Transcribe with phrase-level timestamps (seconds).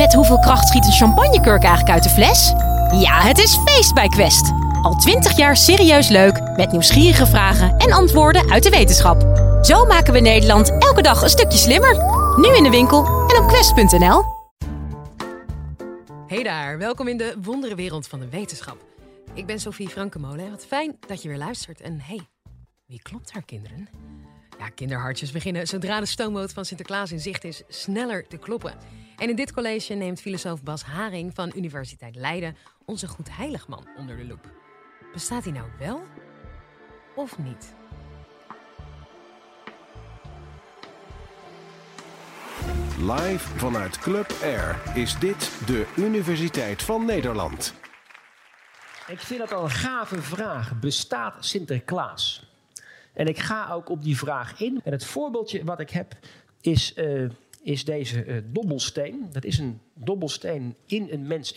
[0.00, 2.48] Met hoeveel kracht schiet een champagnekurk eigenlijk uit de fles?
[3.00, 4.52] Ja, het is feest bij Quest.
[4.82, 9.20] Al twintig jaar serieus leuk, met nieuwsgierige vragen en antwoorden uit de wetenschap.
[9.62, 11.94] Zo maken we Nederland elke dag een stukje slimmer.
[12.36, 14.24] Nu in de winkel en op quest.nl.
[16.26, 18.76] Hey daar, welkom in de wonderenwereld van de wetenschap.
[19.34, 21.80] Ik ben Sophie Frankemolen en wat fijn dat je weer luistert.
[21.80, 22.20] En hey,
[22.86, 23.88] wie klopt daar, kinderen?
[24.60, 28.74] Ja, kinderhartjes beginnen zodra de stoomboot van Sinterklaas in zicht is sneller te kloppen.
[29.16, 34.16] En in dit college neemt filosoof Bas Haring van Universiteit Leiden onze goed heiligman onder
[34.16, 34.50] de loep.
[35.12, 36.02] Bestaat hij nou wel
[37.14, 37.74] of niet?
[42.98, 47.74] Live vanuit Club Air is dit de Universiteit van Nederland.
[49.06, 50.80] Ik vind dat al een gave vraag.
[50.80, 52.49] Bestaat Sinterklaas?
[53.12, 54.80] En ik ga ook op die vraag in.
[54.84, 56.18] En het voorbeeldje wat ik heb
[56.60, 57.30] is, uh,
[57.62, 59.28] is deze uh, dobbelsteen.
[59.32, 61.54] Dat is een dobbelsteen in een mens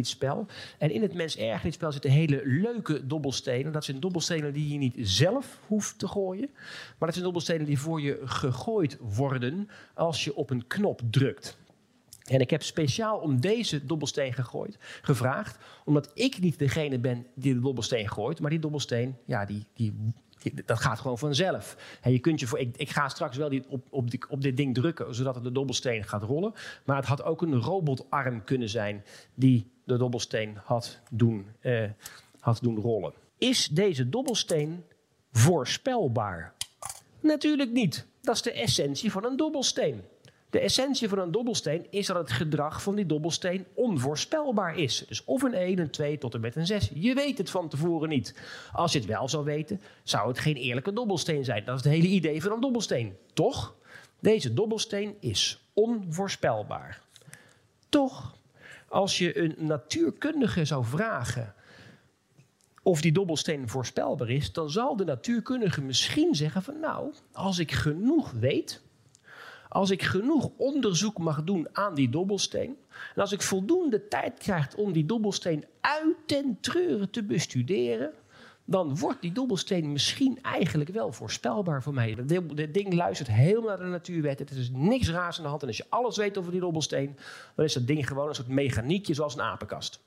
[0.00, 0.46] spel.
[0.78, 1.38] En in het mens
[1.68, 3.72] spel zitten hele leuke dobbelstenen.
[3.72, 6.48] Dat zijn dobbelstenen die je niet zelf hoeft te gooien.
[6.52, 11.58] Maar dat zijn dobbelstenen die voor je gegooid worden als je op een knop drukt.
[12.26, 17.54] En ik heb speciaal om deze dobbelsteen gegooid, gevraagd, omdat ik niet degene ben die
[17.54, 19.94] de dobbelsteen gooit, maar die dobbelsteen, ja, die, die
[20.64, 21.76] dat gaat gewoon vanzelf.
[22.02, 24.74] Je kunt je voor, ik, ik ga straks wel die, op, op, op dit ding
[24.74, 26.54] drukken, zodat het de dobbelsteen gaat rollen.
[26.84, 31.84] Maar het had ook een robotarm kunnen zijn die de dobbelsteen had doen, eh,
[32.40, 33.12] had doen rollen.
[33.38, 34.84] Is deze dobbelsteen
[35.32, 36.54] voorspelbaar?
[37.20, 38.06] Natuurlijk niet.
[38.22, 40.02] Dat is de essentie van een dobbelsteen.
[40.50, 45.04] De essentie van een dobbelsteen is dat het gedrag van die dobbelsteen onvoorspelbaar is.
[45.08, 46.90] Dus of een 1, een 2 tot en met een 6.
[46.94, 48.34] Je weet het van tevoren niet.
[48.72, 51.64] Als je het wel zou weten, zou het geen eerlijke dobbelsteen zijn.
[51.64, 53.16] Dat is het hele idee van een dobbelsteen.
[53.32, 53.74] Toch?
[54.20, 57.02] Deze dobbelsteen is onvoorspelbaar.
[57.88, 58.34] Toch,
[58.88, 61.54] als je een natuurkundige zou vragen
[62.82, 67.72] of die dobbelsteen voorspelbaar is, dan zal de natuurkundige misschien zeggen van nou, als ik
[67.72, 68.82] genoeg weet,
[69.76, 72.76] als ik genoeg onderzoek mag doen aan die dobbelsteen.
[73.14, 78.12] En als ik voldoende tijd krijg om die dobbelsteen uit ten treuren te bestuderen.
[78.64, 82.16] Dan wordt die dobbelsteen misschien eigenlijk wel voorspelbaar voor mij.
[82.24, 84.40] Dit ding luistert helemaal naar de natuurwet.
[84.40, 85.62] Er is niks raars aan de hand.
[85.62, 87.16] En als je alles weet over die dobbelsteen,
[87.54, 90.00] dan is dat ding gewoon een soort mechaniekje zoals een apenkast.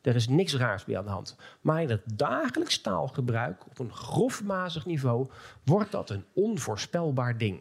[0.00, 1.36] Er is niks raars bij aan de hand.
[1.60, 5.28] Maar in het dagelijks taalgebruik, op een grofmazig niveau,
[5.64, 7.60] wordt dat een onvoorspelbaar ding.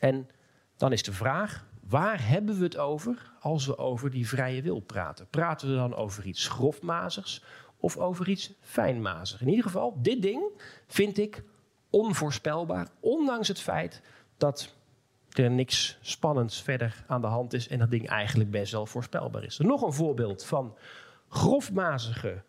[0.00, 0.28] En
[0.78, 4.80] dan is de vraag, waar hebben we het over als we over die vrije wil
[4.80, 5.26] praten?
[5.30, 7.44] Praten we dan over iets grofmazigs
[7.76, 9.40] of over iets fijnmazigs?
[9.40, 10.42] In ieder geval, dit ding
[10.86, 11.44] vind ik
[11.90, 14.02] onvoorspelbaar, ondanks het feit
[14.36, 14.74] dat
[15.32, 19.44] er niks spannends verder aan de hand is en dat ding eigenlijk best wel voorspelbaar
[19.44, 19.58] is.
[19.58, 20.76] Nog een voorbeeld van
[21.28, 22.42] grofmazige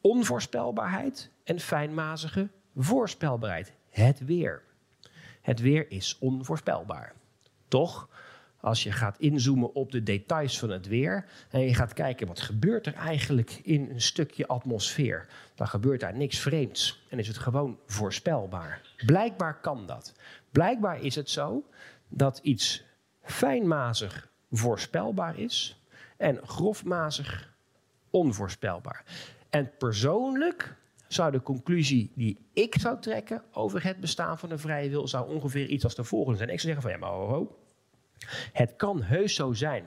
[0.00, 3.72] onvoorspelbaarheid en fijnmazige voorspelbaarheid.
[3.88, 4.62] Het weer.
[5.42, 7.14] Het weer is onvoorspelbaar.
[7.70, 8.08] Toch,
[8.60, 12.40] als je gaat inzoomen op de details van het weer en je gaat kijken wat
[12.40, 17.38] gebeurt er eigenlijk in een stukje atmosfeer, dan gebeurt daar niks vreemds en is het
[17.38, 18.80] gewoon voorspelbaar.
[19.06, 20.14] Blijkbaar kan dat.
[20.50, 21.64] Blijkbaar is het zo
[22.08, 22.84] dat iets
[23.22, 25.80] fijnmazig voorspelbaar is
[26.16, 27.54] en grofmazig
[28.10, 29.04] onvoorspelbaar.
[29.50, 30.76] En persoonlijk
[31.08, 35.34] zou de conclusie die ik zou trekken over het bestaan van de vrije wil, zou
[35.34, 36.50] ongeveer iets als de volgende zijn.
[36.50, 37.59] Ik zou zeggen van ja, maar ho, ho.
[38.52, 39.84] Het kan heus zo zijn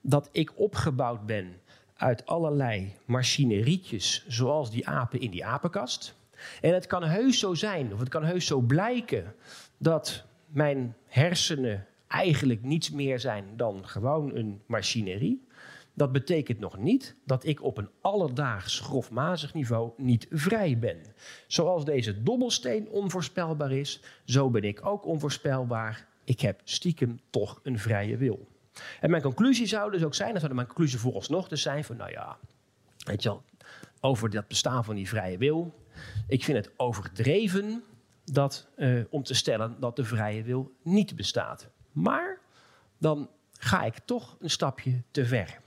[0.00, 1.60] dat ik opgebouwd ben
[1.96, 6.18] uit allerlei machinerietjes, zoals die apen in die apenkast.
[6.60, 9.34] En het kan heus zo zijn, of het kan heus zo blijken,
[9.78, 15.46] dat mijn hersenen eigenlijk niets meer zijn dan gewoon een machinerie.
[15.94, 20.98] Dat betekent nog niet dat ik op een alledaags grofmazig niveau niet vrij ben.
[21.46, 26.08] Zoals deze dobbelsteen onvoorspelbaar is, zo ben ik ook onvoorspelbaar.
[26.30, 28.48] Ik heb stiekem toch een vrije wil.
[29.00, 31.96] En mijn conclusie zou dus ook zijn, dat zou mijn conclusie vooralsnog dus zijn van,
[31.96, 32.38] nou ja,
[32.96, 33.42] weet je wel,
[34.00, 35.74] over dat bestaan van die vrije wil.
[36.28, 37.82] Ik vind het overdreven
[38.24, 41.68] dat, uh, om te stellen dat de vrije wil niet bestaat.
[41.92, 42.38] Maar
[42.98, 45.60] dan ga ik toch een stapje te ver.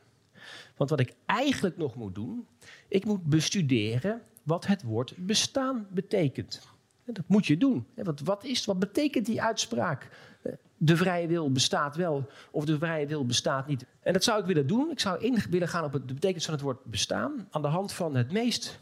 [0.78, 2.48] Want wat ik eigenlijk nog moet doen,
[2.88, 6.73] ik moet bestuderen wat het woord bestaan betekent.
[7.06, 7.86] Dat moet je doen.
[7.96, 10.10] Want wat, is, wat betekent die uitspraak?
[10.78, 13.86] De vrije wil bestaat wel of de vrije wil bestaat niet.
[14.02, 14.92] En dat zou ik willen doen.
[14.92, 17.48] Ik zou in willen gaan op het, de betekenis van het woord bestaan.
[17.52, 18.80] Aan de hand van het meest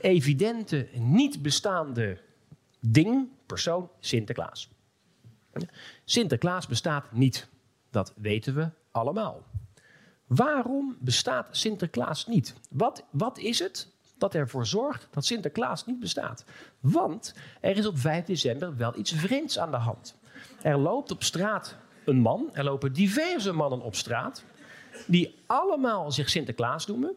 [0.00, 2.18] evidente, niet bestaande
[2.80, 4.70] ding, persoon, Sinterklaas.
[6.04, 7.48] Sinterklaas bestaat niet.
[7.90, 9.44] Dat weten we allemaal.
[10.26, 12.54] Waarom bestaat Sinterklaas niet?
[12.68, 13.88] Wat, wat is het
[14.20, 16.44] dat ervoor zorgt dat Sinterklaas niet bestaat?
[16.80, 20.18] Want er is op 5 december wel iets vreemds aan de hand.
[20.62, 24.44] Er loopt op straat een man, er lopen diverse mannen op straat,
[25.06, 27.16] die allemaal zich Sinterklaas noemen.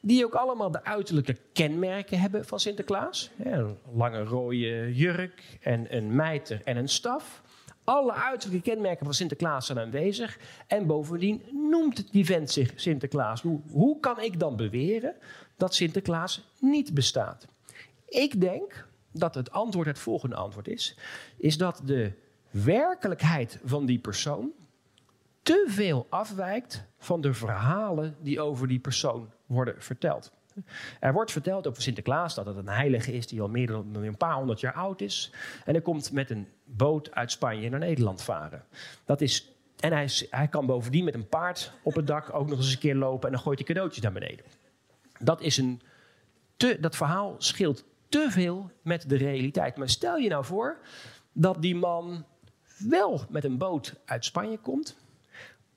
[0.00, 3.30] Die ook allemaal de uiterlijke kenmerken hebben van Sinterklaas.
[3.38, 7.42] Een lange rode jurk en een mijter en een staf.
[7.90, 10.38] Alle uiterlijke kenmerken van Sinterklaas zijn aanwezig.
[10.66, 13.42] En bovendien noemt die vent zich Sinterklaas.
[13.42, 15.14] Hoe, hoe kan ik dan beweren
[15.56, 17.46] dat Sinterklaas niet bestaat?
[18.08, 20.96] Ik denk dat het antwoord het volgende antwoord is.
[21.36, 22.12] Is dat de
[22.50, 24.50] werkelijkheid van die persoon
[25.42, 30.32] te veel afwijkt van de verhalen die over die persoon worden verteld.
[31.00, 34.16] Er wordt verteld over Sinterklaas dat het een heilige is die al meer dan een
[34.16, 35.32] paar honderd jaar oud is.
[35.64, 38.64] En hij komt met een boot uit Spanje naar Nederland varen.
[39.04, 42.58] Dat is, en hij, hij kan bovendien met een paard op het dak ook nog
[42.58, 44.44] eens een keer lopen en dan gooit hij cadeautjes naar beneden.
[45.18, 45.80] Dat, is een
[46.56, 49.76] te, dat verhaal scheelt te veel met de realiteit.
[49.76, 50.78] Maar stel je nou voor
[51.32, 52.24] dat die man
[52.88, 54.96] wel met een boot uit Spanje komt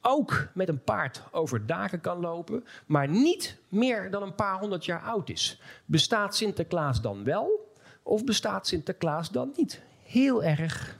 [0.06, 4.86] ook met een paard over daken kan lopen, maar niet meer dan een paar honderd
[4.86, 5.62] jaar oud is.
[5.86, 7.72] Bestaat Sinterklaas dan wel
[8.04, 9.82] of bestaat Sinterklaas dan niet?
[10.04, 11.00] Heel erg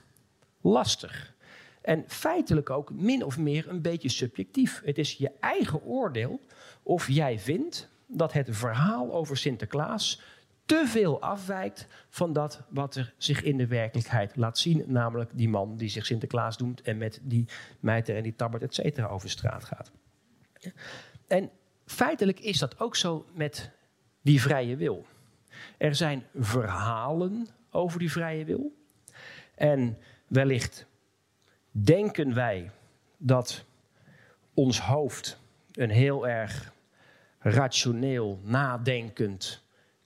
[0.60, 1.32] lastig.
[1.80, 4.82] En feitelijk ook min of meer een beetje subjectief.
[4.84, 6.40] Het is je eigen oordeel
[6.82, 10.20] of jij vindt dat het verhaal over Sinterklaas
[10.66, 14.84] te veel afwijkt van dat wat er zich in de werkelijkheid laat zien.
[14.86, 17.48] Namelijk die man die zich Sinterklaas doet en met die
[17.80, 19.92] mijter en die tabbert, et cetera, over straat gaat.
[21.26, 21.50] En
[21.86, 23.70] feitelijk is dat ook zo met
[24.22, 25.06] die vrije wil.
[25.76, 28.76] Er zijn verhalen over die vrije wil.
[29.54, 30.86] En wellicht
[31.70, 32.70] denken wij
[33.16, 33.64] dat
[34.54, 35.38] ons hoofd
[35.72, 36.72] een heel erg
[37.38, 39.63] rationeel, nadenkend,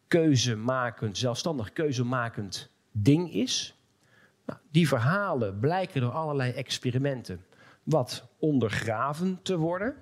[0.08, 3.78] keuzemakend, zelfstandig keuzemakend ding is.
[4.46, 7.44] Nou, die verhalen blijken door allerlei experimenten
[7.82, 9.94] wat ondergraven te worden.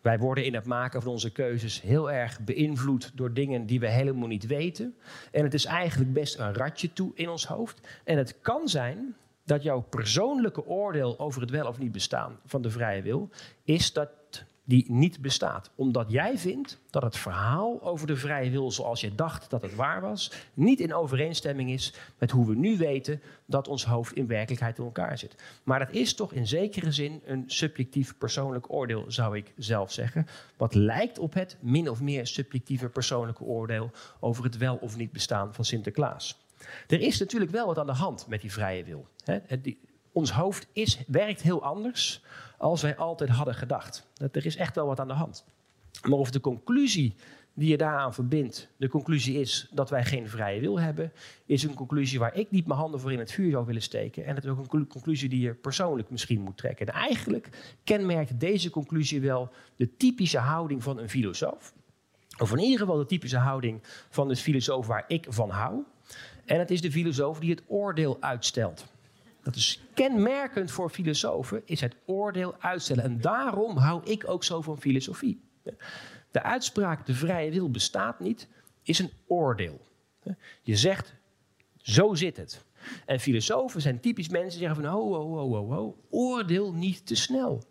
[0.00, 3.88] Wij worden in het maken van onze keuzes heel erg beïnvloed door dingen die we
[3.88, 4.94] helemaal niet weten.
[5.32, 8.00] En het is eigenlijk best een ratje toe in ons hoofd.
[8.04, 12.62] En het kan zijn dat jouw persoonlijke oordeel over het wel of niet bestaan van
[12.62, 13.30] de vrije wil
[13.64, 14.08] is dat
[14.68, 15.70] die niet bestaat.
[15.74, 19.74] Omdat jij vindt dat het verhaal over de vrije wil zoals je dacht dat het
[19.74, 24.26] waar was, niet in overeenstemming is met hoe we nu weten dat ons hoofd in
[24.26, 25.34] werkelijkheid in elkaar zit.
[25.62, 30.26] Maar dat is toch in zekere zin een subjectief persoonlijk oordeel, zou ik zelf zeggen.
[30.56, 35.12] Wat lijkt op het min of meer subjectieve persoonlijke oordeel over het wel of niet
[35.12, 36.46] bestaan van Sinterklaas.
[36.86, 39.06] Er is natuurlijk wel wat aan de hand met die vrije wil.
[40.18, 42.22] Ons hoofd is, werkt heel anders
[42.56, 44.06] als wij altijd hadden gedacht.
[44.14, 45.44] Dat er is echt wel wat aan de hand.
[46.02, 47.14] Maar of de conclusie
[47.54, 51.12] die je daaraan verbindt, de conclusie is dat wij geen vrije wil hebben,
[51.46, 54.24] is een conclusie waar ik niet mijn handen voor in het vuur zou willen steken.
[54.24, 56.86] En het is ook een conclusie die je persoonlijk misschien moet trekken.
[56.86, 61.74] En eigenlijk kenmerkt deze conclusie wel de typische houding van een filosoof.
[62.38, 63.80] Of in ieder geval de typische houding
[64.10, 65.82] van de filosoof waar ik van hou.
[66.44, 68.86] En het is de filosoof die het oordeel uitstelt.
[69.42, 73.04] Dat is kenmerkend voor filosofen, is het oordeel uitstellen.
[73.04, 75.40] En daarom hou ik ook zo van filosofie.
[76.30, 78.48] De uitspraak de vrije wil bestaat niet,
[78.82, 79.86] is een oordeel.
[80.62, 81.14] Je zegt,
[81.76, 82.64] zo zit het.
[83.06, 87.06] En filosofen zijn typisch mensen die zeggen van, ho, ho, ho, ho, ho, oordeel niet
[87.06, 87.62] te snel.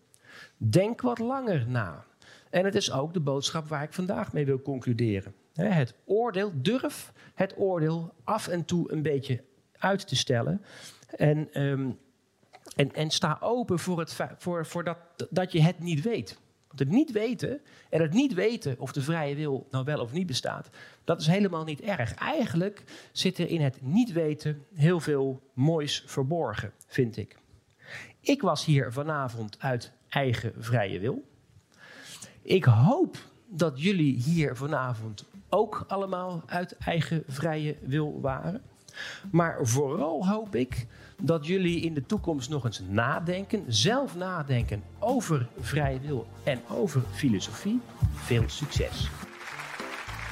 [0.58, 2.06] Denk wat langer na.
[2.50, 5.34] En het is ook de boodschap waar ik vandaag mee wil concluderen.
[5.54, 9.44] Het oordeel, durf het oordeel af en toe een beetje
[9.78, 10.62] uit te stellen.
[11.08, 11.92] En, ehm,
[12.76, 14.98] en, en sta open voor, het, voor, voor dat,
[15.30, 16.40] dat je het niet weet.
[16.76, 20.28] Het niet weten en het niet weten of de vrije wil nou wel of niet
[20.28, 20.70] bestaat,
[21.04, 22.14] dat is helemaal niet erg.
[22.14, 27.36] Eigenlijk zit er in het niet weten heel veel moois verborgen, vind ik.
[28.20, 31.24] Ik was hier vanavond uit eigen vrije wil.
[32.42, 38.62] Ik hoop dat jullie hier vanavond ook allemaal uit eigen vrije wil waren.
[39.32, 40.86] Maar vooral hoop ik
[41.22, 47.02] dat jullie in de toekomst nog eens nadenken, zelf nadenken over vrije wil en over
[47.12, 47.80] filosofie.
[48.14, 49.10] Veel succes.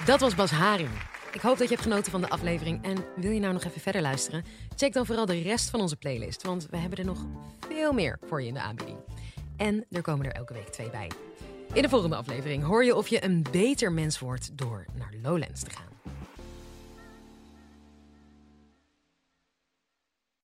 [0.05, 0.89] Dat was Bas Haring.
[1.33, 2.83] Ik hoop dat je hebt genoten van de aflevering.
[2.83, 4.43] En wil je nou nog even verder luisteren?
[4.75, 7.25] Check dan vooral de rest van onze playlist, want we hebben er nog
[7.67, 8.97] veel meer voor je in de aanbieding.
[9.57, 11.11] En er komen er elke week twee bij.
[11.73, 15.63] In de volgende aflevering hoor je of je een beter mens wordt door naar Lowlands
[15.63, 16.14] te gaan.